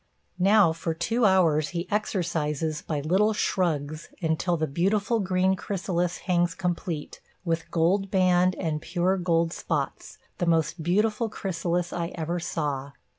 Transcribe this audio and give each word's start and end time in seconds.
Now 0.39 0.73
for 0.73 0.95
two 0.95 1.25
hours 1.25 1.69
he 1.77 1.87
exercises 1.91 2.81
by 2.81 3.01
little 3.01 3.33
shrugs 3.33 4.09
until 4.19 4.57
the 4.57 4.65
beautiful 4.65 5.19
green 5.19 5.55
chrysalis 5.55 6.17
hangs 6.25 6.55
complete, 6.55 7.21
with 7.45 7.69
gold 7.69 8.09
band 8.09 8.55
and 8.55 8.81
pure 8.81 9.15
gold 9.15 9.53
spots, 9.53 10.17
the 10.39 10.47
most 10.47 10.81
beautiful 10.81 11.29
chrysalis 11.29 11.93
I 11.93 12.07
ever 12.15 12.39
saw. 12.39 12.93